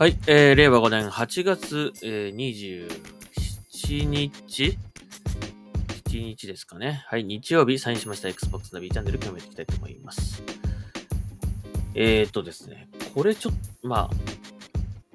[0.00, 4.78] はい、えー、令和5年8月、えー、27日
[6.08, 7.04] ?7 日ですかね。
[7.06, 10.42] はい、日曜日サインしました Xbox ナビチャンネル決めていきたいと思います。
[11.94, 14.08] えーとですね、これちょっと、ま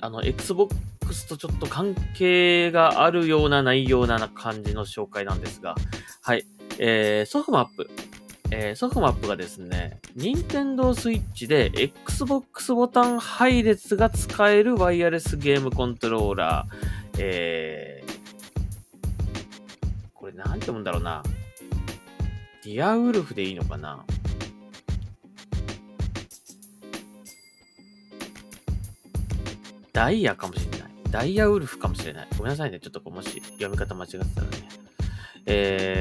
[0.02, 0.76] あ、あの、Xbox
[1.28, 5.74] とちょっと関係があるようなないような感じの紹介なんですが、
[6.22, 6.46] はい、
[6.78, 7.90] えー、ソフマップ。
[8.52, 18.12] えー、ソフマップがですね、任天堂 switch で Xbox ボタン配列が使えるワイヤレスゲームコントローラー、えー、
[20.14, 21.24] これなんて読むんだろうな。
[22.64, 24.06] ディアウルフでいいのかな？
[29.92, 30.90] ダイヤかもしれない。
[31.10, 32.28] ダイヤウルフかもしれない。
[32.38, 32.80] ごめんなさいね。
[32.80, 34.58] ちょっともし読み方間違ってたらね。
[35.46, 35.95] えー、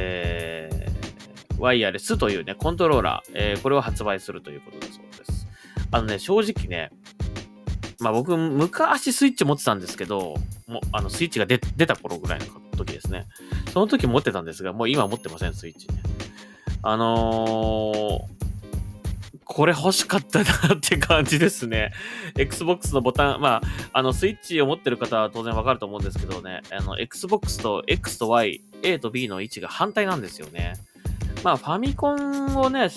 [1.65, 5.47] ワイヤレスというね、コントローラー、えー、これを発売するということだそうです。
[5.91, 6.91] あのね、正直ね、
[8.01, 10.35] まあ僕、昔スイッチ持ってたんですけど、
[10.67, 13.27] もう、あの、スイッチが出た頃ぐらいの時ですね。
[13.73, 15.95] その時持ってたんですが、もう今持ってません、スイッチね。
[16.83, 18.35] あのー、
[19.47, 21.93] これ欲しかったなって感じですね。
[22.37, 23.63] Xbox のボタン、まあ、
[23.95, 30.75] あの、スイッチを持ってる方は当然わかると思うんですけどね、あの、Xbox と X と Y、A と B の位置が反対なんですよね。
[31.45, 32.89] まあ、ファミコンをね、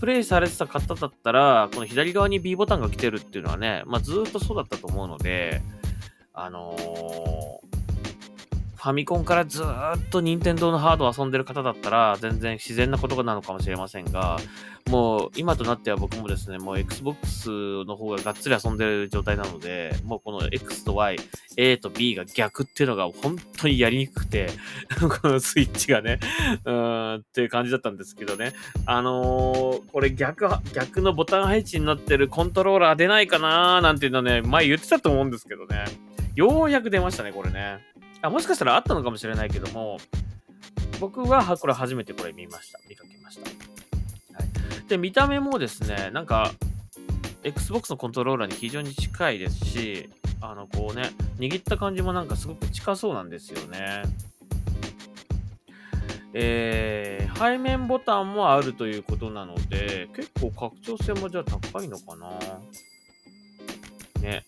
[0.00, 5.60] プレイされてた方だったら、この左側に B ボタンが来てるっていうのはね、まあ、ずっとそうだったと思うので、
[6.32, 7.79] あのー、
[8.80, 14.38] ファミコンからずっと任天堂のハードを遊んでる方だったら、全然自然なことなのかもしれませんが、
[14.88, 17.50] もう今となっては僕もですね、もう Xbox
[17.84, 21.18] の方ががっつり遊んでる状態なので、もうこの X と Y、
[21.58, 24.48] A と B が逆っていうのが本当にやりにくくて、
[24.98, 26.18] このスイッチがね、
[26.64, 28.54] うーん、っていう感じだったんですけどね。
[28.86, 35.84] あのー、これ逆、逆のボタン配置になってるコントローラー出ないかなーなんていうのね、前言ってたと思うんですけどね。
[36.34, 37.90] ようやく出ましたね、これね。
[38.22, 39.98] あもしかしたらあったのかもしれないけども、
[41.00, 42.78] 僕はこれ初めてこれ見ました。
[42.88, 43.48] 見かけました。
[44.34, 46.52] はい、で、見た目もですね、なんか、
[47.42, 50.10] Xbox のコントローラーに非常に近いですし、
[50.42, 54.02] あの、こうね、握った感じもなんかすごく近そうなんですよね。
[56.32, 62.28] えー、背面ボタンもあるということなので、結構拡張性もじゃあ高いのかな
[64.20, 64.44] ね。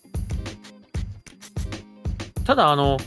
[2.44, 2.98] ただ、あの、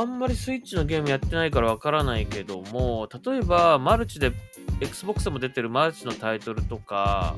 [0.00, 4.32] あんまりスイッチのゲームやってないからわからないけども、例えば、マルチで、
[4.80, 7.34] Xbox でも出てるマルチのタイトルとか、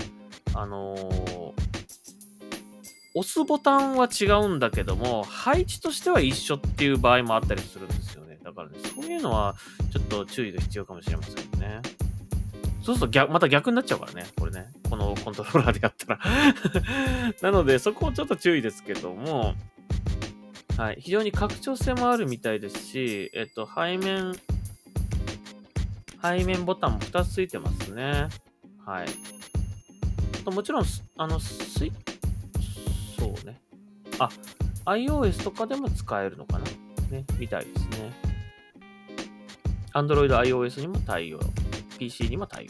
[0.54, 1.52] あのー、
[3.14, 8.38] 押すボタンは違うんだけども、配置としては一緒っていう場合もあったりするんですよね。
[8.44, 9.56] だからね、そういうのは
[9.92, 11.82] ちょっと注意が必要かもしれませんね。
[12.82, 14.70] そうすると逆、また逆になっちゃうからね、これね。
[14.88, 16.20] このコントローラーでやったら
[17.42, 19.54] なので、そこをちょっと注意ですけども、
[20.76, 20.96] はい。
[21.00, 24.34] 非常に拡張性もあるみたいですし、えっと、背面、
[26.22, 28.28] 背面ボタンも2つついてますね。
[28.84, 29.08] はい。
[30.50, 30.84] もちろん、
[31.18, 31.92] あの、スイ
[33.18, 33.60] そうね。
[34.18, 34.28] あ、
[34.86, 36.64] iOS とかでも使えるのかな？
[37.10, 38.12] ね、みたいですね。
[39.92, 41.40] Android、iOS にも対応。
[41.98, 42.68] PC にも対応。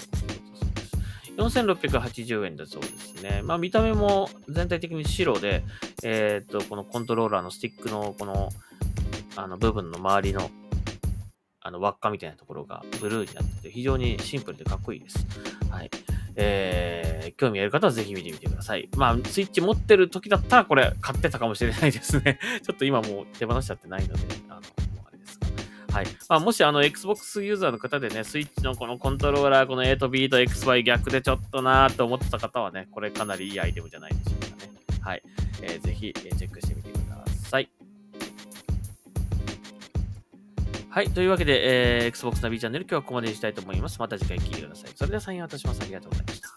[1.37, 3.43] 4680円だそうですね。
[3.45, 5.65] まあ見た目も全体的に白で、
[6.03, 8.51] えっ、と、このコントローラーのスティックのこの、
[9.37, 10.51] あの部分の周りの、
[11.61, 15.27] あの輪っかみたいなところがブルーになってて、非常にシンプルでかっこいいです。
[15.71, 15.91] はい。
[16.35, 18.89] えー、興味ある方はぜひ見てみてください。
[18.97, 22.39] まあ、スイッチ持ってる時だったらこれ買ってたかもしれないですね。
[22.63, 24.61] ちょっと今もう手放しちゃってないので、あの、
[25.93, 26.07] はい。
[26.29, 34.73] まあ、もしあの、Xbox ユーザーの方でね、スイッチのこのコントローラー、この A と B と XY 逆でちょっとなーと思ってた方はね、これかなりいいアイテムじゃないでしょうかね。
[35.03, 35.23] はい。
[35.61, 37.69] えー、ぜひ、え、チェックしてみてください。
[40.89, 41.11] はい。
[41.11, 43.99] というわけで、えー、Xbox ナビチャンネル今日はここまでにしたいと思います。
[43.99, 44.91] また次回聞いてください。
[44.95, 45.83] それではサインを渡します。
[45.83, 46.52] ありがとうございます。